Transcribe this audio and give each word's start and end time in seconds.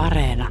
Areena. 0.00 0.48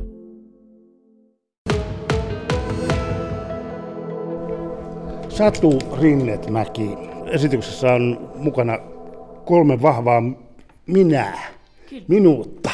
Satu 5.30 5.80
Rinnetmäki. 6.02 6.90
Esityksessä 7.26 7.94
on 7.94 8.32
mukana 8.36 8.80
kolme 9.46 9.82
vahvaa 9.82 10.22
minää, 10.86 11.40
minuutta. 12.08 12.70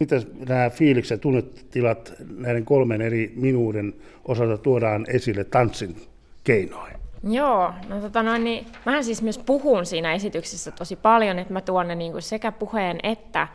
Miten 0.00 0.22
nämä 0.48 0.70
fiilikset 0.70 1.18
ja 1.18 1.20
tunnetilat 1.20 2.12
näiden 2.36 2.64
kolmen 2.64 3.02
eri 3.02 3.32
minuuden 3.36 3.94
osalta 4.24 4.58
tuodaan 4.58 5.04
esille 5.08 5.44
tanssin 5.44 5.96
keinoin? 6.44 6.94
Joo, 7.30 7.72
no 7.88 8.00
tota 8.00 8.22
noin, 8.22 8.44
niin 8.44 8.66
mähän 8.86 9.04
siis 9.04 9.22
myös 9.22 9.38
puhun 9.38 9.86
siinä 9.86 10.14
esityksessä 10.14 10.70
tosi 10.70 10.96
paljon, 10.96 11.38
että 11.38 11.52
mä 11.52 11.60
tuon 11.60 11.88
ne 11.88 11.94
niin 11.94 12.12
kuin 12.12 12.22
sekä 12.22 12.52
puheen 12.52 12.98
että 13.02 13.48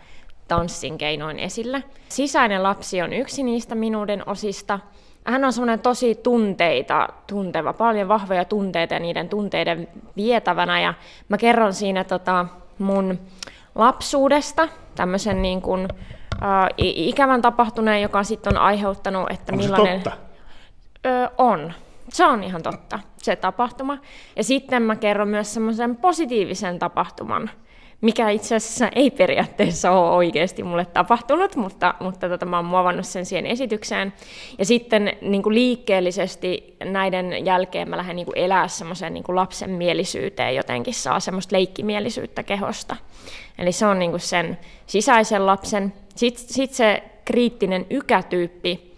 tanssin 0.48 0.98
keinoin 0.98 1.40
esille. 1.40 1.84
Sisäinen 2.10 2.64
lapsi 2.64 3.02
on 3.02 3.14
yksi 3.14 3.44
niistä 3.44 3.76
minuuden 3.76 4.24
osista. 4.30 4.80
Hän 5.26 5.46
on 5.46 5.54
semmoinen 5.54 5.80
tosi 5.80 6.16
tunteita 6.16 7.08
tunteva, 7.28 7.74
paljon 7.74 8.08
vahvoja 8.08 8.46
tunteita 8.46 8.94
ja 8.94 9.00
niiden 9.00 9.30
tunteiden 9.30 9.88
vietävänä. 10.16 10.82
Ja 10.82 10.94
mä 11.30 11.38
kerron 11.38 11.74
siinä 11.74 12.04
tota 12.04 12.46
mun 12.78 13.20
lapsuudesta 13.76 14.68
tämmöisen 14.96 15.42
niin 15.42 15.62
kuin, 15.62 15.88
äh, 16.44 16.68
ikävän 16.78 17.42
tapahtuneen, 17.42 18.02
joka 18.02 18.24
sitten 18.24 18.58
on 18.58 18.62
aiheuttanut, 18.62 19.32
että 19.32 19.54
Onko 19.54 19.64
millainen... 19.64 20.00
se 20.00 20.04
totta? 20.04 20.18
Ö, 21.06 21.30
on. 21.38 21.74
Se 22.10 22.26
on 22.26 22.44
ihan 22.44 22.64
totta, 22.64 23.00
se 23.18 23.36
tapahtuma. 23.36 23.98
Ja 24.36 24.44
sitten 24.44 24.84
mä 24.84 24.96
kerron 24.96 25.28
myös 25.28 25.54
semmoisen 25.54 25.96
positiivisen 25.96 26.80
tapahtuman, 26.80 27.50
mikä 28.02 28.30
itse 28.30 28.56
asiassa 28.56 28.90
ei 28.96 29.12
periaatteessa 29.12 29.92
ole 29.92 30.16
oikeasti 30.16 30.64
mulle 30.64 30.86
tapahtunut, 30.86 31.56
mutta, 31.56 31.94
mutta 32.00 32.30
tota, 32.30 32.46
mä 32.46 32.56
oon 32.56 32.66
muovannut 32.66 33.06
sen 33.06 33.26
siihen 33.26 33.46
esitykseen. 33.46 34.14
Ja 34.58 34.66
sitten 34.66 35.18
niin 35.22 35.44
kuin 35.44 35.56
liikkeellisesti 35.56 36.78
näiden 36.86 37.46
jälkeen 37.46 37.90
mä 37.90 37.98
lähden 37.98 38.16
niin 38.16 38.26
kuin 38.26 38.38
elää 38.38 38.68
semmoiseen 38.68 39.14
niin 39.14 39.24
lapsen 39.28 39.70
mielisyyteen, 39.70 40.56
jotenkin 40.56 40.94
saa 40.94 41.20
semmoista 41.20 41.56
leikkimielisyyttä 41.56 42.44
kehosta. 42.44 42.96
Eli 43.58 43.72
se 43.72 43.86
on 43.86 44.00
niin 44.00 44.12
kuin 44.12 44.22
sen 44.22 44.58
sisäisen 44.86 45.46
lapsen. 45.46 45.94
Sitten 46.16 46.46
sit 46.48 46.74
se 46.74 47.04
kriittinen 47.26 47.86
ykätyyppi, 47.90 48.97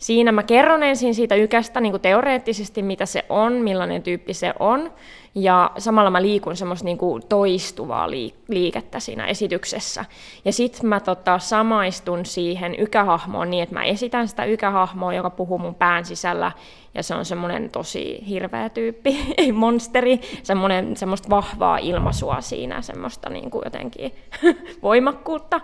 Siinä 0.00 0.32
mä 0.32 0.42
kerron 0.42 0.82
ensin 0.82 1.14
siitä 1.14 1.34
ykästä 1.34 1.80
niin 1.80 1.92
kuin 1.92 2.00
teoreettisesti, 2.00 2.82
mitä 2.82 3.06
se 3.06 3.24
on, 3.28 3.52
millainen 3.52 4.02
tyyppi 4.02 4.34
se 4.34 4.54
on, 4.58 4.92
ja 5.34 5.70
samalla 5.78 6.10
mä 6.10 6.22
liikun 6.22 6.56
semmoista 6.56 6.84
niin 6.84 6.98
kuin 6.98 7.22
toistuvaa 7.28 8.10
liikettä 8.48 9.00
siinä 9.00 9.26
esityksessä. 9.26 10.04
Ja 10.44 10.52
sitten 10.52 10.86
mä 10.86 11.00
tota, 11.00 11.38
samaistun 11.38 12.26
siihen 12.26 12.74
ykähahmoon 12.78 13.50
niin, 13.50 13.62
että 13.62 13.74
mä 13.74 13.84
esitän 13.84 14.28
sitä 14.28 14.44
ykähahmoa, 14.44 15.14
joka 15.14 15.30
puhuu 15.30 15.58
mun 15.58 15.74
pään 15.74 16.04
sisällä, 16.04 16.52
ja 16.94 17.02
se 17.02 17.14
on 17.14 17.24
semmoinen 17.24 17.70
tosi 17.70 18.24
hirveä 18.28 18.68
tyyppi, 18.68 19.34
monsteri, 19.52 20.20
semmoinen, 20.42 20.96
semmoista 20.96 21.30
vahvaa 21.30 21.78
ilmaisua 21.78 22.40
siinä, 22.40 22.82
semmoista 22.82 23.30
niin 23.30 23.50
kuin 23.50 23.62
jotenkin 23.64 24.14
voimakkuutta. 24.82 25.60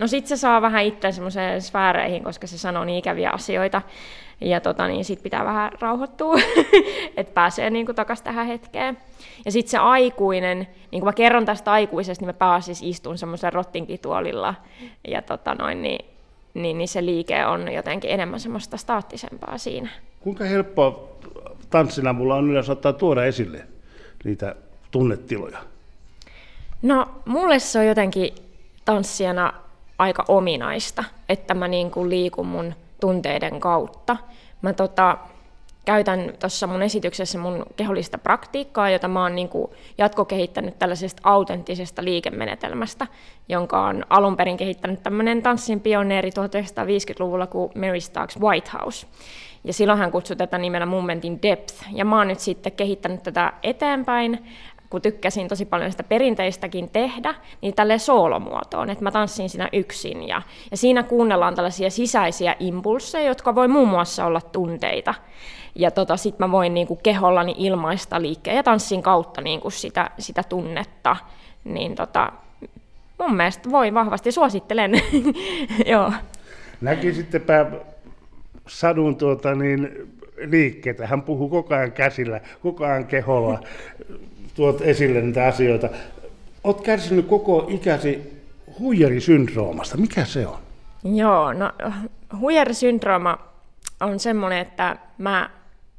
No 0.00 0.06
sit 0.06 0.26
se 0.26 0.36
saa 0.36 0.62
vähän 0.62 0.84
itse 0.84 1.12
semmoiseen 1.12 1.62
sfääreihin, 1.62 2.24
koska 2.24 2.46
se 2.46 2.58
sanoo 2.58 2.84
niin 2.84 2.98
ikäviä 2.98 3.30
asioita. 3.30 3.82
Ja 4.40 4.60
tota, 4.60 4.88
niin 4.88 5.04
sit 5.04 5.22
pitää 5.22 5.44
vähän 5.44 5.72
rauhoittua, 5.80 6.34
että 7.16 7.34
pääsee 7.34 7.70
niin 7.70 7.86
takaisin 7.86 8.24
tähän 8.24 8.46
hetkeen. 8.46 8.98
Ja 9.44 9.52
sitten 9.52 9.70
se 9.70 9.78
aikuinen, 9.78 10.58
niin 10.90 11.00
kuin 11.00 11.04
mä 11.04 11.12
kerron 11.12 11.44
tästä 11.44 11.72
aikuisesta, 11.72 12.22
niin 12.22 12.28
mä 12.28 12.38
pääsis 12.38 12.82
istun 12.82 13.18
semmoisen 13.18 13.52
rottinkituolilla. 13.52 14.54
Ja 15.08 15.22
tota 15.22 15.54
noin, 15.54 15.82
niin, 15.82 16.06
niin, 16.54 16.78
niin, 16.78 16.88
se 16.88 17.04
liike 17.04 17.46
on 17.46 17.72
jotenkin 17.72 18.10
enemmän 18.10 18.40
semmoista 18.40 18.76
staattisempaa 18.76 19.58
siinä. 19.58 19.88
Kuinka 20.20 20.44
helppoa 20.44 21.08
tanssina 21.70 22.12
mulla 22.12 22.34
on 22.34 22.50
yleensä 22.50 22.72
ottaa 22.72 22.92
tuoda 22.92 23.24
esille 23.24 23.66
niitä 24.24 24.54
tunnetiloja? 24.90 25.58
No, 26.82 27.08
mulle 27.24 27.58
se 27.58 27.78
on 27.78 27.86
jotenkin 27.86 28.34
tanssijana 28.84 29.52
aika 29.98 30.24
ominaista, 30.28 31.04
että 31.28 31.54
mä 31.54 31.68
niin 31.68 31.90
kuin 31.90 32.10
liikun 32.10 32.46
mun 32.46 32.74
tunteiden 33.00 33.60
kautta. 33.60 34.16
Mä 34.62 34.72
tota, 34.72 35.18
käytän 35.84 36.32
tuossa 36.40 36.66
mun 36.66 36.82
esityksessä 36.82 37.38
mun 37.38 37.66
kehollista 37.76 38.18
praktiikkaa, 38.18 38.90
jota 38.90 39.08
mä 39.08 39.22
oon 39.22 39.34
niin 39.34 39.48
kuin 39.48 39.70
jatkokehittänyt 39.98 40.78
tällaisesta 40.78 41.22
autenttisesta 41.24 42.04
liikemenetelmästä, 42.04 43.06
jonka 43.48 43.80
on 43.80 44.04
alun 44.10 44.36
perin 44.36 44.56
kehittänyt 44.56 45.02
tämmöinen 45.02 45.42
tanssin 45.42 45.80
pioneeri 45.80 46.30
1950-luvulla 46.30 47.46
kuin 47.46 47.72
Mary 47.74 48.00
Starks 48.00 48.40
Whitehouse. 48.40 49.06
Ja 49.64 49.72
silloin 49.72 49.98
hän 49.98 50.12
kutsui 50.12 50.36
tätä 50.36 50.58
nimellä 50.58 50.86
Momentin 50.86 51.42
Depth. 51.42 51.74
Ja 51.92 52.04
mä 52.04 52.18
oon 52.18 52.28
nyt 52.28 52.40
sitten 52.40 52.72
kehittänyt 52.72 53.22
tätä 53.22 53.52
eteenpäin 53.62 54.46
kun 54.96 55.02
tykkäsin 55.02 55.48
tosi 55.48 55.64
paljon 55.64 55.90
sitä 55.90 56.02
perinteistäkin 56.02 56.88
tehdä, 56.88 57.34
niin 57.62 57.74
tälle 57.74 57.98
soolomuotoon, 57.98 58.90
että 58.90 59.04
mä 59.04 59.10
tanssin 59.10 59.50
siinä 59.50 59.68
yksin. 59.72 60.28
Ja, 60.28 60.42
ja 60.70 60.76
siinä 60.76 61.02
kuunnellaan 61.02 61.54
tällaisia 61.54 61.90
sisäisiä 61.90 62.56
impulseja, 62.60 63.28
jotka 63.28 63.54
voi 63.54 63.68
muun 63.68 63.88
muassa 63.88 64.26
olla 64.26 64.40
tunteita. 64.40 65.14
Ja 65.74 65.90
tota, 65.90 66.16
sitten 66.16 66.48
mä 66.48 66.52
voin 66.52 66.74
niinku 66.74 66.96
kehollani 66.96 67.54
ilmaista 67.58 68.22
liikkeen 68.22 68.56
ja 68.56 68.62
tanssin 68.62 69.02
kautta 69.02 69.40
niinku 69.40 69.70
sitä, 69.70 70.10
sitä 70.18 70.42
tunnetta. 70.42 71.16
Niin 71.64 71.94
tota, 71.94 72.32
mun 73.18 73.36
mielestä 73.36 73.70
voi 73.70 73.94
vahvasti, 73.94 74.32
suosittelen. 74.32 74.92
Joo. 75.92 76.12
Näkisittepä 76.80 77.66
sadun 78.66 79.16
tuota, 79.16 79.54
niin, 79.54 80.08
liikkeitä. 80.36 81.06
Hän 81.06 81.22
puhuu 81.22 81.48
koko 81.48 81.74
ajan 81.74 81.92
käsillä, 81.92 82.40
koko 82.62 82.84
ajan 82.84 83.06
keholla 83.06 83.60
tuot 84.56 84.80
esille 84.80 85.20
niitä 85.20 85.46
asioita. 85.46 85.88
Olet 86.64 86.80
kärsinyt 86.80 87.26
koko 87.26 87.66
ikäsi 87.68 88.42
huijarisyndroomasta. 88.78 89.96
Mikä 89.96 90.24
se 90.24 90.46
on? 90.46 90.58
Joo, 91.04 91.52
no 91.52 91.72
huijarisyndrooma 92.40 93.38
on 94.00 94.20
semmoinen, 94.20 94.58
että 94.58 94.96
mä 95.18 95.50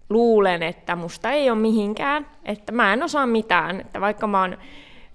luulen, 0.09 0.63
että 0.63 0.95
musta 0.95 1.31
ei 1.31 1.49
ole 1.49 1.59
mihinkään, 1.59 2.27
että 2.45 2.71
mä 2.71 2.93
en 2.93 3.03
osaa 3.03 3.27
mitään, 3.27 3.81
että 3.81 4.01
vaikka 4.01 4.27
mä 4.27 4.41
oon 4.41 4.57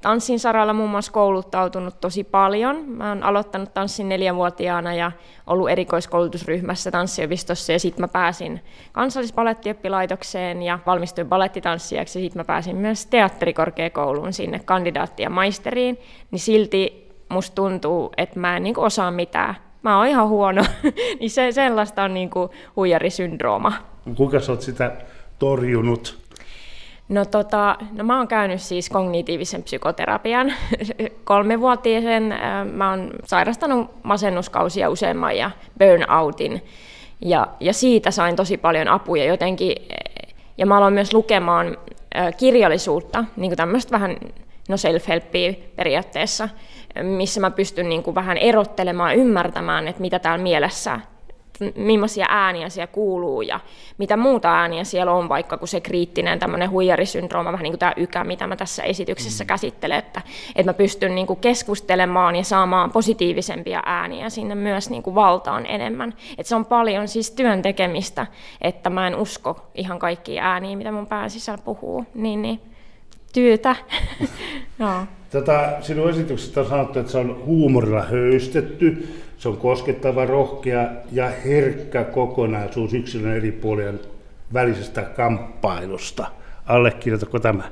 tanssin 0.02 0.40
saralla 0.40 0.72
muun 0.72 0.90
muassa 0.90 1.12
kouluttautunut 1.12 2.00
tosi 2.00 2.24
paljon. 2.24 2.76
Mä 2.86 3.08
oon 3.08 3.22
aloittanut 3.22 3.74
tanssin 3.74 4.08
neljänvuotiaana 4.08 4.94
ja 4.94 5.12
ollut 5.46 5.70
erikoiskoulutusryhmässä 5.70 6.90
tanssiopistossa 6.90 7.72
ja 7.72 7.78
sitten 7.78 8.02
mä 8.02 8.08
pääsin 8.08 8.60
kansallispalettioppilaitokseen 8.92 10.62
ja 10.62 10.78
valmistuin 10.86 11.28
balettitanssijaksi 11.28 12.18
ja 12.18 12.22
sitten 12.22 12.40
mä 12.40 12.44
pääsin 12.44 12.76
myös 12.76 13.06
teatterikorkeakouluun 13.06 14.32
sinne 14.32 14.58
kandidaatti- 14.58 15.22
ja 15.22 15.30
maisteriin, 15.30 15.98
niin 16.30 16.40
silti 16.40 17.10
musta 17.28 17.54
tuntuu, 17.54 18.12
että 18.16 18.40
mä 18.40 18.56
en 18.56 18.62
niin 18.62 18.78
osaa 18.78 19.10
mitään. 19.10 19.54
Mä 19.82 19.98
oon 19.98 20.06
ihan 20.06 20.28
huono, 20.28 20.64
niin 21.20 21.30
se, 21.30 21.52
sellaista 21.52 22.02
on 22.02 22.14
niin 22.14 22.30
huijarisyndrooma. 22.76 23.72
Kuinka 24.16 24.40
sä 24.40 24.52
oot 24.52 24.62
sitä 24.62 24.96
torjunut? 25.38 26.18
No, 27.12 27.24
tota, 27.24 27.76
no 27.92 28.04
mä 28.04 28.18
oon 28.18 28.28
käynyt 28.28 28.60
siis 28.60 28.90
kognitiivisen 28.90 29.62
psykoterapian 29.62 30.52
kolmevuotisen. 31.24 32.34
Mä 32.72 32.90
oon 32.90 33.10
sairastanut 33.24 33.90
masennuskausia 34.02 34.90
useamman 34.90 35.36
ja 35.36 35.50
burnoutin. 35.78 36.62
Ja, 37.20 37.46
ja 37.60 37.72
siitä 37.72 38.10
sain 38.10 38.36
tosi 38.36 38.56
paljon 38.56 38.88
apuja 38.88 39.24
jotenkin. 39.24 39.76
Ja 40.58 40.66
mä 40.66 40.76
aloin 40.76 40.94
myös 40.94 41.14
lukemaan 41.14 41.76
kirjallisuutta, 42.36 43.24
niin 43.36 43.50
kuin 43.50 43.56
tämmöistä 43.56 43.92
vähän 43.92 44.16
no 44.68 44.76
self-helppiä 44.76 45.54
periaatteessa, 45.76 46.48
missä 47.02 47.40
mä 47.40 47.50
pystyn 47.50 47.88
niin 47.88 48.02
kuin 48.02 48.14
vähän 48.14 48.36
erottelemaan, 48.36 49.16
ymmärtämään, 49.16 49.88
että 49.88 50.00
mitä 50.00 50.18
täällä 50.18 50.42
mielessä 50.42 51.00
millaisia 51.74 52.26
ääniä 52.28 52.68
siellä 52.68 52.92
kuuluu 52.92 53.42
ja 53.42 53.60
mitä 53.98 54.16
muuta 54.16 54.58
ääniä 54.58 54.84
siellä 54.84 55.12
on, 55.12 55.28
vaikka 55.28 55.58
kun 55.58 55.68
se 55.68 55.80
kriittinen 55.80 56.38
tämmöinen 56.38 56.70
huijarisyndrooma, 56.70 57.52
vähän 57.52 57.62
niin 57.62 57.72
kuin 57.72 57.78
tämä 57.78 57.92
ykä, 57.96 58.24
mitä 58.24 58.46
mä 58.46 58.56
tässä 58.56 58.82
esityksessä 58.82 59.44
mm. 59.44 59.48
käsittelen, 59.48 59.98
että, 59.98 60.22
että 60.56 60.70
mä 60.70 60.74
pystyn 60.74 61.14
niin 61.14 61.26
kuin 61.26 61.40
keskustelemaan 61.40 62.36
ja 62.36 62.44
saamaan 62.44 62.92
positiivisempia 62.92 63.82
ääniä 63.86 64.30
sinne 64.30 64.54
myös 64.54 64.90
niin 64.90 65.02
kuin 65.02 65.14
valtaan 65.14 65.66
enemmän. 65.66 66.14
Että 66.38 66.48
se 66.48 66.56
on 66.56 66.66
paljon 66.66 67.08
siis 67.08 67.30
työn 67.30 67.62
tekemistä, 67.62 68.26
että 68.60 68.90
mä 68.90 69.06
en 69.06 69.16
usko 69.16 69.66
ihan 69.74 69.98
kaikkia 69.98 70.44
ääniä, 70.44 70.76
mitä 70.76 70.92
mun 70.92 71.06
pään 71.06 71.30
sisällä 71.30 71.62
puhuu, 71.64 72.04
niin, 72.14 72.42
niin 72.42 72.71
työtä. 73.32 73.76
no. 74.78 75.06
Tätä 75.30 75.78
sinun 75.80 76.10
esityksestä 76.10 76.60
on 76.60 76.66
sanottu, 76.66 76.98
että 76.98 77.12
se 77.12 77.18
on 77.18 77.42
huumorilla 77.46 78.02
höystetty, 78.02 79.08
se 79.38 79.48
on 79.48 79.56
koskettava, 79.56 80.26
rohkea 80.26 80.88
ja 81.12 81.28
herkkä 81.28 82.04
kokonaisuus 82.04 82.94
yksilön 82.94 83.36
eri 83.36 83.52
puolien 83.52 84.00
välisestä 84.54 85.02
kamppailusta. 85.02 86.26
Allekirjoitatko 86.66 87.38
tämä? 87.38 87.62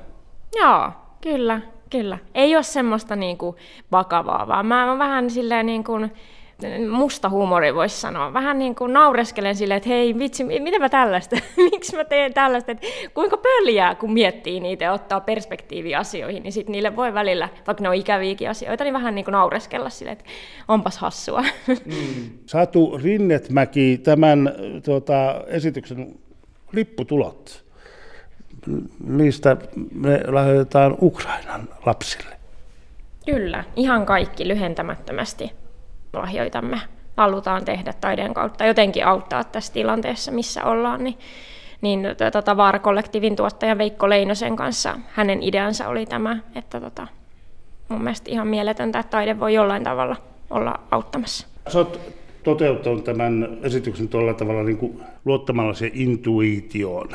Joo, 0.56 0.90
kyllä, 1.20 1.60
kyllä. 1.90 2.18
Ei 2.34 2.56
ole 2.56 2.62
semmoista 2.62 3.16
niin 3.16 3.38
kuin 3.38 3.56
vakavaa, 3.92 4.48
vaan 4.48 4.66
mä 4.66 4.88
oon 4.88 4.98
vähän 4.98 5.30
silleen 5.30 5.66
niin 5.66 5.84
kuin 5.84 6.10
musta 6.90 7.28
huumori 7.28 7.74
voisi 7.74 8.00
sanoa. 8.00 8.32
Vähän 8.32 8.58
niin 8.58 8.74
kuin 8.74 8.92
naureskelen 8.92 9.56
silleen, 9.56 9.76
että 9.76 9.88
hei 9.88 10.18
vitsi, 10.18 10.44
miten 10.44 10.80
mä 10.80 10.88
tällaista, 10.88 11.36
miksi 11.70 11.96
mä 11.96 12.04
teen 12.04 12.34
tällaista, 12.34 12.72
että 12.72 12.86
kuinka 13.14 13.36
pöljää, 13.36 13.94
kun 13.94 14.12
miettii 14.12 14.60
niitä 14.60 14.84
ja 14.84 14.92
ottaa 14.92 15.20
perspektiiviä 15.20 15.98
asioihin, 15.98 16.42
niin 16.42 16.52
sitten 16.52 16.72
niille 16.72 16.96
voi 16.96 17.14
välillä, 17.14 17.48
vaikka 17.66 17.82
ne 17.82 17.88
on 17.88 17.94
ikäviäkin 17.94 18.50
asioita, 18.50 18.84
niin 18.84 18.94
vähän 18.94 19.14
niin 19.14 19.24
kuin 19.24 19.32
naureskella 19.32 19.90
silleen, 19.90 20.18
että 20.18 20.30
onpas 20.68 20.98
hassua. 20.98 21.44
Mm. 21.84 22.30
Satu 22.46 22.98
Rinnetmäki, 23.02 24.00
tämän 24.02 24.52
tuota, 24.84 25.44
esityksen 25.46 26.14
lipputulot, 26.72 27.64
niistä 29.04 29.56
me 29.94 30.20
lahjoitetaan 30.26 30.96
Ukrainan 31.02 31.68
lapsille. 31.86 32.36
Kyllä, 33.26 33.64
ihan 33.76 34.06
kaikki 34.06 34.48
lyhentämättömästi 34.48 35.52
lahjoitamme. 36.12 36.80
Halutaan 37.16 37.64
tehdä 37.64 37.92
taiden 37.92 38.34
kautta 38.34 38.64
jotenkin 38.64 39.06
auttaa 39.06 39.44
tässä 39.44 39.72
tilanteessa, 39.72 40.32
missä 40.32 40.64
ollaan. 40.64 41.04
Niin, 41.04 41.18
niin 41.80 42.02
tota, 42.18 42.42
Tavaara-kollektiivin 42.42 43.36
tuottaja 43.36 43.78
Veikko 43.78 44.08
Leinosen 44.08 44.56
kanssa 44.56 44.98
hänen 45.12 45.42
ideansa 45.42 45.88
oli 45.88 46.06
tämä, 46.06 46.38
että 46.54 46.80
tota, 46.80 47.06
mun 47.88 48.02
mielestä 48.02 48.30
ihan 48.30 48.48
mieletöntä, 48.48 48.98
että 48.98 49.10
taide 49.10 49.40
voi 49.40 49.54
jollain 49.54 49.84
tavalla 49.84 50.16
olla 50.50 50.80
auttamassa. 50.90 51.46
Sä 51.68 51.78
oot 51.78 52.00
toteuttanut 52.42 53.04
tämän 53.04 53.58
esityksen 53.62 54.08
tuolla 54.08 54.34
tavalla 54.34 54.62
niin 54.62 54.78
kuin 54.78 55.02
luottamalla 55.24 55.74
se 55.74 55.90
intuitioon. 55.94 57.08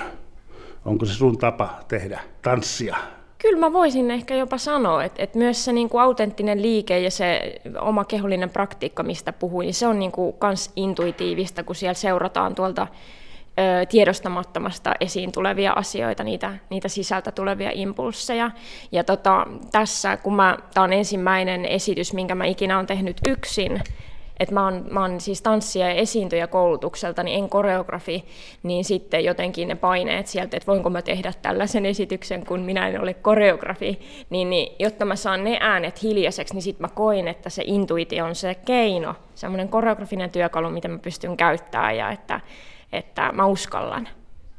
Onko 0.86 1.06
se 1.06 1.14
sun 1.14 1.38
tapa 1.38 1.70
tehdä 1.88 2.20
tanssia? 2.42 2.96
Kyllä 3.38 3.60
mä 3.60 3.74
voisin 3.74 4.12
ehkä 4.12 4.36
jopa 4.36 4.58
sanoa, 4.58 5.04
että, 5.04 5.24
että 5.24 5.38
myös 5.38 5.66
se 5.66 5.74
niin 5.74 5.90
kuin 5.90 6.02
autenttinen 6.02 6.62
liike 6.62 7.00
ja 7.00 7.12
se 7.12 7.56
oma 7.80 8.06
kehollinen 8.06 8.50
praktiikka, 8.50 9.04
mistä 9.04 9.34
puhuin, 9.34 9.66
niin 9.66 9.74
se 9.74 9.88
on 9.88 10.00
niin 10.00 10.12
kuin 10.12 10.36
intuitiivista, 10.76 11.64
kun 11.64 11.76
siellä 11.76 11.94
seurataan 11.94 12.56
tuolta 12.56 12.88
ö, 13.60 13.86
tiedostamattomasta 13.86 14.94
esiin 15.00 15.32
tulevia 15.32 15.74
asioita, 15.74 16.24
niitä, 16.24 16.54
niitä 16.70 16.88
sisältä 16.88 17.32
tulevia 17.32 17.72
impulsseja. 17.74 18.52
Ja 18.92 19.04
tota, 19.04 19.48
tässä, 19.72 20.18
kun 20.18 20.38
tämä 20.74 20.84
on 20.84 20.94
ensimmäinen 20.94 21.66
esitys, 21.66 22.14
minkä 22.14 22.36
mä 22.36 22.46
ikinä 22.46 22.76
olen 22.76 22.88
tehnyt 22.88 23.18
yksin, 23.28 23.82
että 24.40 24.54
mä 24.54 24.64
oon, 24.64 24.86
mä 24.92 25.02
oon 25.02 25.22
siis 25.22 25.42
tanssia 25.42 25.90
ja 25.90 25.94
esiintyjä 25.94 26.48
koulutukselta, 26.48 27.24
niin 27.24 27.44
en 27.44 27.50
koreografi, 27.50 28.26
niin 28.64 28.86
sitten 28.86 29.26
jotenkin 29.26 29.68
ne 29.68 29.76
paineet 29.76 30.28
sieltä, 30.28 30.58
että 30.58 30.68
voinko 30.68 30.90
mä 30.90 31.02
tehdä 31.02 31.34
tällaisen 31.42 31.86
esityksen, 31.86 32.46
kun 32.46 32.60
minä 32.60 32.88
en 32.88 33.02
ole 33.02 33.14
koreografi, 33.14 34.00
niin, 34.30 34.50
niin 34.50 34.76
jotta 34.80 35.06
mä 35.06 35.16
saan 35.16 35.44
ne 35.44 35.58
äänet 35.62 36.04
hiljaiseksi, 36.04 36.54
niin 36.54 36.62
sitten 36.62 36.84
mä 36.84 36.96
koin, 36.96 37.28
että 37.28 37.50
se 37.50 37.64
intuitio 37.66 38.26
on 38.26 38.36
se 38.36 38.56
keino, 38.56 39.16
semmoinen 39.36 39.70
koreografinen 39.70 40.30
työkalu, 40.30 40.70
mitä 40.70 40.88
mä 40.88 40.98
pystyn 40.98 41.38
käyttämään 41.38 41.98
ja 41.98 42.12
että, 42.12 42.40
että 42.94 43.32
mä 43.32 43.46
uskallan. 43.46 44.08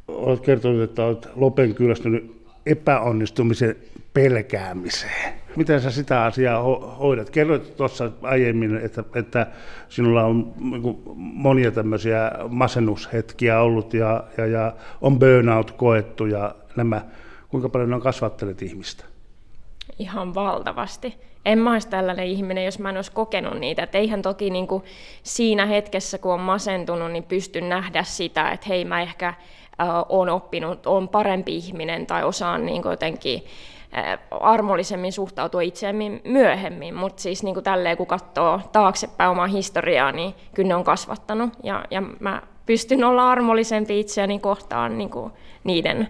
Olet 0.08 0.40
kertonut, 0.40 0.82
että 0.82 1.04
olet 1.04 1.28
Lopen 1.36 1.74
kyllästynyt 1.74 2.35
epäonnistumisen 2.66 3.76
pelkäämiseen. 4.14 5.34
Miten 5.56 5.80
sä 5.80 5.90
sitä 5.90 6.24
asiaa 6.24 6.62
hoidat? 6.98 7.30
Kerroit 7.30 7.76
tuossa 7.76 8.10
aiemmin, 8.22 8.76
että, 8.76 9.04
että 9.14 9.46
sinulla 9.88 10.24
on 10.24 10.52
niin 10.58 11.02
monia 11.16 11.70
tämmöisiä 11.70 12.32
masennushetkiä 12.48 13.60
ollut 13.60 13.94
ja, 13.94 14.24
ja, 14.36 14.46
ja 14.46 14.72
on 15.00 15.18
burnout 15.18 15.70
koettu 15.70 16.26
ja 16.26 16.54
nämä, 16.76 17.02
kuinka 17.48 17.68
paljon 17.68 17.94
on 17.94 18.00
kasvattelet 18.00 18.62
ihmistä? 18.62 19.04
Ihan 19.98 20.34
valtavasti. 20.34 21.14
En 21.44 21.58
mä 21.58 21.72
olisi 21.72 21.88
tällainen 21.88 22.26
ihminen, 22.26 22.64
jos 22.64 22.78
mä 22.78 22.90
en 22.90 22.96
olisi 22.96 23.12
kokenut 23.12 23.58
niitä. 23.58 23.82
Et 23.82 23.94
eihän 23.94 24.22
toki 24.22 24.50
niin 24.50 24.66
kuin 24.66 24.82
siinä 25.22 25.66
hetkessä, 25.66 26.18
kun 26.18 26.32
on 26.32 26.40
masentunut, 26.40 27.12
niin 27.12 27.24
pysty 27.24 27.60
nähdä 27.60 28.02
sitä, 28.02 28.50
että 28.50 28.66
hei 28.68 28.84
mä 28.84 29.02
ehkä 29.02 29.34
on 30.08 30.28
oppinut, 30.28 30.86
on 30.86 31.08
parempi 31.08 31.56
ihminen 31.56 32.06
tai 32.06 32.24
osaan 32.24 32.66
niin 32.66 32.82
jotenkin 32.84 33.42
armollisemmin 34.30 35.12
suhtautua 35.12 35.60
itseämme 35.60 36.20
myöhemmin, 36.24 36.94
mutta 36.94 37.22
siis 37.22 37.42
niin 37.42 37.54
kuin 37.54 37.64
tälleen 37.64 37.96
kun 37.96 38.06
katsoo 38.06 38.60
taaksepäin 38.72 39.30
omaa 39.30 39.46
historiaa, 39.46 40.12
niin 40.12 40.34
kyllä 40.54 40.68
ne 40.68 40.74
on 40.74 40.84
kasvattanut 40.84 41.50
ja, 41.62 41.84
ja 41.90 42.02
mä 42.20 42.42
pystyn 42.66 43.04
olla 43.04 43.30
armollisempi 43.30 44.00
itseäni 44.00 44.38
kohtaan 44.38 44.98
niin 44.98 45.10
kuin 45.10 45.32
niiden 45.64 46.08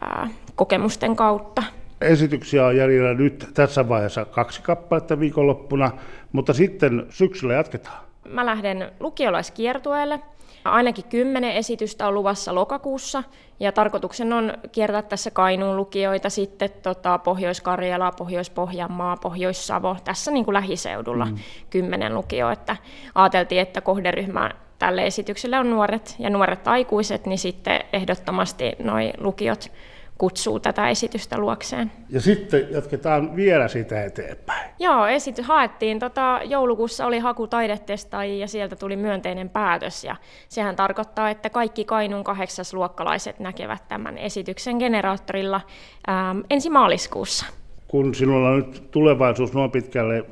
ää, 0.00 0.28
kokemusten 0.54 1.16
kautta. 1.16 1.62
Esityksiä 2.00 2.66
on 2.66 2.76
jäljellä 2.76 3.14
nyt 3.14 3.48
tässä 3.54 3.88
vaiheessa 3.88 4.24
kaksi 4.24 4.62
kappaletta 4.62 5.20
viikonloppuna, 5.20 5.90
mutta 6.32 6.52
sitten 6.52 7.06
syksyllä 7.10 7.54
jatketaan. 7.54 8.04
Mä 8.28 8.46
lähden 8.46 8.92
lukiolaiskiertueelle 9.00 10.20
Ainakin 10.64 11.04
kymmenen 11.04 11.52
esitystä 11.52 12.08
on 12.08 12.14
luvassa 12.14 12.54
lokakuussa, 12.54 13.22
ja 13.60 13.72
tarkoituksena 13.72 14.36
on 14.36 14.52
kiertää 14.72 15.02
tässä 15.02 15.30
Kainuun 15.30 15.76
lukijoita 15.76 16.30
sitten 16.30 16.70
tota, 16.82 17.18
Pohjois-Karjala, 17.18 18.12
Pohjois-Pohjanmaa, 18.12 19.16
Pohjois-Savo, 19.16 19.96
tässä 20.04 20.30
niin 20.30 20.44
kuin 20.44 20.52
lähiseudulla 20.52 21.24
mm. 21.24 21.36
kymmenen 21.70 22.14
lukioa, 22.14 22.52
että 22.52 22.76
ajateltiin, 23.14 23.60
että 23.60 23.80
kohderyhmä 23.80 24.50
tälle 24.78 25.06
esitykselle 25.06 25.58
on 25.58 25.70
nuoret 25.70 26.16
ja 26.18 26.30
nuoret 26.30 26.68
aikuiset, 26.68 27.26
niin 27.26 27.38
sitten 27.38 27.80
ehdottomasti 27.92 28.72
nuo 28.78 28.96
lukiot 29.18 29.70
kutsuu 30.18 30.60
tätä 30.60 30.88
esitystä 30.88 31.38
luokseen. 31.38 31.92
Ja 32.10 32.20
sitten 32.20 32.66
jatketaan 32.70 33.36
vielä 33.36 33.68
sitä 33.68 34.04
eteenpäin. 34.04 34.70
Joo, 34.78 35.06
esitys 35.06 35.46
haettiin. 35.46 35.98
Tota, 35.98 36.40
joulukuussa 36.44 37.06
oli 37.06 37.18
haku 37.18 37.46
taidetestaajia 37.46 38.38
ja 38.38 38.48
sieltä 38.48 38.76
tuli 38.76 38.96
myönteinen 38.96 39.48
päätös. 39.48 40.04
Ja 40.04 40.16
sehän 40.48 40.76
tarkoittaa, 40.76 41.30
että 41.30 41.50
kaikki 41.50 41.84
Kainun 41.84 42.24
kahdeksasluokkalaiset 42.24 43.38
näkevät 43.40 43.88
tämän 43.88 44.18
esityksen 44.18 44.76
generaattorilla 44.76 45.60
ää, 46.06 46.36
ensi 46.50 46.70
maaliskuussa. 46.70 47.46
Kun 47.88 48.14
sinulla 48.14 48.48
on 48.48 48.56
nyt 48.56 48.90
tulevaisuus 48.90 49.52
noin 49.52 49.70
pitkälle 49.70 50.24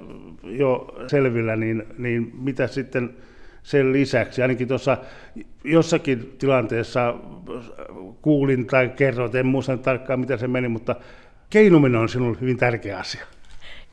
jo 0.42 0.94
selvillä, 1.06 1.56
niin, 1.56 1.82
niin 1.98 2.32
mitä 2.34 2.66
sitten 2.66 3.16
sen 3.62 3.92
lisäksi. 3.92 4.42
Ainakin 4.42 4.68
tuossa 4.68 4.96
jossakin 5.64 6.34
tilanteessa 6.38 7.14
kuulin 8.22 8.66
tai 8.66 8.88
kerroin, 8.88 9.36
en 9.36 9.46
muista 9.46 9.76
tarkkaan 9.76 10.20
mitä 10.20 10.36
se 10.36 10.48
meni, 10.48 10.68
mutta 10.68 10.96
keinuminen 11.50 12.00
on 12.00 12.08
sinulle 12.08 12.40
hyvin 12.40 12.56
tärkeä 12.56 12.98
asia. 12.98 13.26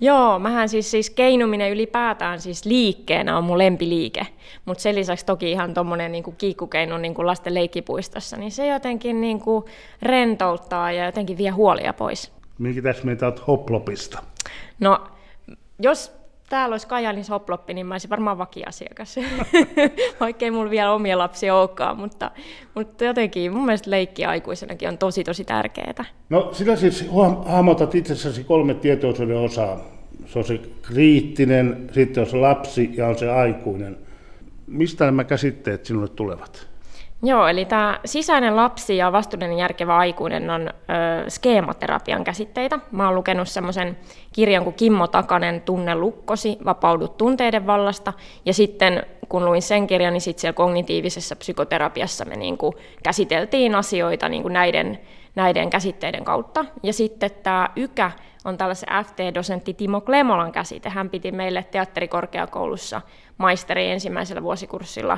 Joo, 0.01 0.39
mähän 0.39 0.69
siis, 0.69 0.91
siis 0.91 1.09
keinuminen 1.09 1.71
ylipäätään 1.71 2.41
siis 2.41 2.65
liikkeenä 2.65 3.37
on 3.37 3.43
mun 3.43 3.57
lempiliike, 3.57 4.27
mutta 4.65 4.81
sen 4.81 4.95
lisäksi 4.95 5.25
toki 5.25 5.51
ihan 5.51 5.73
tuommoinen 5.73 6.11
niin 6.11 6.23
kiikkukeinu 6.37 6.97
niin 6.97 7.13
kuin 7.13 7.25
lasten 7.25 7.53
leikkipuistossa, 7.53 8.37
niin 8.37 8.51
se 8.51 8.67
jotenkin 8.67 9.21
niin 9.21 9.39
kuin 9.39 9.65
rentouttaa 10.01 10.91
ja 10.91 11.05
jotenkin 11.05 11.37
vie 11.37 11.49
huolia 11.49 11.93
pois. 11.93 12.31
Minkä 12.57 12.81
tässä 12.81 13.05
meitä 13.05 13.25
olet 13.25 13.47
hoplopista? 13.47 14.23
No, 14.79 15.07
jos 15.79 16.18
täällä 16.49 16.73
olisi 16.73 16.87
Kajaanissa 16.87 17.33
hoploppi, 17.33 17.73
niin 17.73 17.87
mä 17.87 17.93
olisin 17.93 18.09
varmaan 18.09 18.37
vakiasiakas. 18.37 19.15
Vaikkei 20.19 20.51
mulla 20.51 20.69
vielä 20.69 20.93
omia 20.93 21.17
lapsia 21.17 21.55
olekaan, 21.55 21.97
mutta, 21.97 22.31
mutta 22.75 23.05
jotenkin 23.05 23.53
mun 23.53 23.65
mielestä 23.65 23.91
leikki 23.91 24.25
aikuisenakin 24.25 24.89
on 24.89 24.97
tosi 24.97 25.23
tosi 25.23 25.45
tärkeää. 25.45 26.05
No 26.29 26.49
sinä 26.53 26.75
siis 26.75 27.09
hahmotat 27.45 27.95
itsessäsi 27.95 28.43
kolme 28.43 28.73
tietoisuuden 28.73 29.37
osaa. 29.37 29.79
Se 30.25 30.39
on 30.39 30.45
se 30.45 30.59
kriittinen, 30.81 31.89
sitten 31.91 32.23
on 32.23 32.29
se 32.29 32.37
lapsi 32.37 32.89
ja 32.97 33.07
on 33.07 33.17
se 33.17 33.31
aikuinen. 33.31 33.97
Mistä 34.67 35.05
nämä 35.05 35.23
käsitteet 35.23 35.85
sinulle 35.85 36.07
tulevat? 36.07 36.68
Joo, 37.23 37.47
eli 37.47 37.65
tämä 37.65 37.99
sisäinen 38.05 38.55
lapsi 38.55 38.97
ja 38.97 39.11
vastuullinen 39.11 39.57
järkevä 39.57 39.97
aikuinen 39.97 40.49
on 40.49 40.69
ö, 40.69 41.29
skeematerapian 41.29 42.23
käsitteitä. 42.23 42.79
Mä 42.91 43.05
oon 43.05 43.15
lukenut 43.15 43.49
semmoisen 43.49 43.97
kirjan 44.33 44.63
kuin 44.63 44.75
Kimmo 44.75 45.07
Takanen, 45.07 45.61
Tunne 45.61 45.95
lukkosi, 45.95 46.57
vapaudut 46.65 47.17
tunteiden 47.17 47.67
vallasta. 47.67 48.13
Ja 48.45 48.53
sitten 48.53 49.03
kun 49.29 49.45
luin 49.45 49.61
sen 49.61 49.87
kirjan, 49.87 50.13
niin 50.13 50.21
sitten 50.21 50.41
siellä 50.41 50.55
kognitiivisessa 50.55 51.35
psykoterapiassa 51.35 52.25
me 52.25 52.35
niin 52.35 52.57
kuin 52.57 52.73
käsiteltiin 53.03 53.75
asioita 53.75 54.29
niin 54.29 54.41
kuin 54.41 54.53
näiden, 54.53 54.99
näiden 55.35 55.69
käsitteiden 55.69 56.23
kautta. 56.23 56.65
Ja 56.83 56.93
sitten 56.93 57.31
tämä 57.43 57.69
YKÄ 57.75 58.11
on 58.45 58.57
tällaisen 58.57 58.89
FT-dosentti 59.05 59.73
Timo 59.73 60.01
Klemolan 60.01 60.51
käsite. 60.51 60.89
Hän 60.89 61.09
piti 61.09 61.31
meille 61.31 61.63
teatterikorkeakoulussa 61.63 63.01
maisteri 63.37 63.91
ensimmäisellä 63.91 64.43
vuosikurssilla 64.43 65.17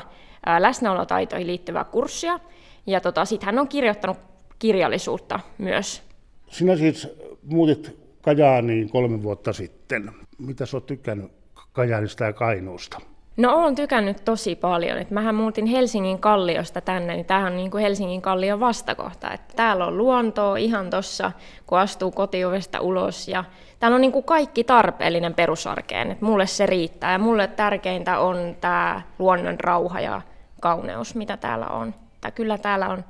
läsnäolotaitoihin 0.60 1.48
liittyvää 1.48 1.84
kurssia. 1.84 2.40
Ja 2.88 3.02
tota, 3.02 3.26
sitten 3.26 3.46
hän 3.46 3.60
on 3.60 3.68
kirjoittanut 3.68 4.18
kirjallisuutta 4.60 5.40
myös. 5.58 6.04
Sinä 6.48 6.76
siis 6.76 7.08
muutit 7.44 8.00
Kajaaniin 8.22 8.90
kolme 8.90 9.24
vuotta 9.24 9.54
sitten. 9.54 10.12
Mitä 10.38 10.66
sä 10.66 10.78
oot 10.78 10.86
tykännyt 10.86 11.32
Kajaanista 11.74 12.24
ja 12.24 12.34
Kainuusta? 12.34 13.02
No 13.38 13.56
oon 13.56 13.76
tykännyt 13.76 14.26
tosi 14.26 14.56
paljon. 14.56 14.98
Et 14.98 15.12
mähän 15.12 15.36
muutin 15.36 15.66
Helsingin 15.66 16.20
kalliosta 16.20 16.82
tänne, 16.82 17.14
niin 17.14 17.26
tämähän 17.26 17.52
on 17.52 17.58
niin 17.58 17.72
kuin 17.72 17.82
Helsingin 17.82 18.22
kallion 18.22 18.60
vastakohta. 18.60 19.32
Et 19.32 19.42
täällä 19.56 19.86
on 19.86 19.98
luontoa 19.98 20.58
ihan 20.58 20.90
tuossa, 20.90 21.32
kun 21.68 21.80
astuu 21.80 22.12
kotiovesta 22.12 22.80
ulos. 22.80 23.28
Ja 23.28 23.44
täällä 23.80 23.96
on 23.96 24.02
niin 24.02 24.12
kuin 24.12 24.26
kaikki 24.26 24.64
tarpeellinen 24.64 25.34
perusarkeen. 25.34 26.12
Et 26.12 26.22
mulle 26.22 26.48
se 26.48 26.66
riittää. 26.66 27.12
Ja 27.12 27.20
mulle 27.20 27.48
tärkeintä 27.48 28.20
on 28.20 28.56
tämä 28.62 29.02
luonnon 29.20 29.60
rauha 29.60 30.00
ja 30.00 30.22
kauneus, 30.62 31.16
mitä 31.16 31.38
täällä 31.38 31.68
on. 31.68 31.96
Tää, 32.22 32.32
kyllä 32.32 32.58
täällä 32.58 32.88
on 32.88 33.04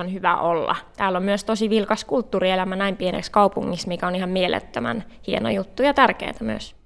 on 0.00 0.12
hyvä 0.12 0.36
olla. 0.36 0.76
Täällä 0.96 1.16
on 1.16 1.22
myös 1.22 1.44
tosi 1.44 1.70
vilkas 1.70 2.04
kulttuurielämä 2.04 2.76
näin 2.76 2.96
pieneksi 2.96 3.32
kaupungissa, 3.32 3.88
mikä 3.88 4.06
on 4.06 4.16
ihan 4.16 4.30
mielettömän 4.30 5.04
hieno 5.26 5.50
juttu 5.50 5.82
ja 5.82 5.94
tärkeää 5.94 6.34
myös. 6.40 6.79